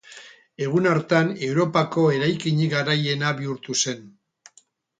[0.67, 4.05] Egun hartan, Europako eraikinik garaiena bihurtu zen.